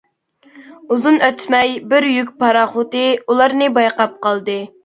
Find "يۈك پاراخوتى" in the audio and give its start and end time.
2.13-3.07